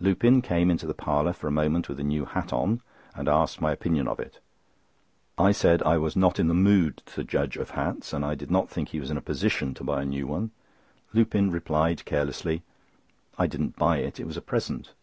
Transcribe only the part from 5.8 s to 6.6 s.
I was not in the